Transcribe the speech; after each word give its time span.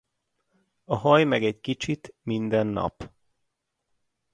A 0.85 0.95
Halj 0.95 1.23
meg 1.25 1.43
egy 1.43 1.59
kicsit 1.59 2.15
minden 2.23 2.67
nap! 2.67 3.09